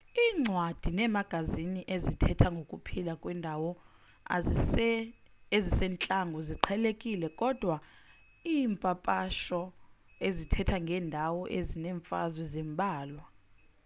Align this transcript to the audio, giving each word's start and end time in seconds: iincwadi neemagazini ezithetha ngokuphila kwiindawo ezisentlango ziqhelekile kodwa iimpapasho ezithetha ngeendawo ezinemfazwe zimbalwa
iincwadi 0.25 0.89
neemagazini 0.97 1.79
ezithetha 1.95 2.47
ngokuphila 2.55 3.13
kwiindawo 3.21 3.69
ezisentlango 5.55 6.39
ziqhelekile 6.47 7.27
kodwa 7.41 7.75
iimpapasho 8.51 9.61
ezithetha 10.27 10.77
ngeendawo 10.85 11.41
ezinemfazwe 11.57 12.43
zimbalwa 12.53 13.25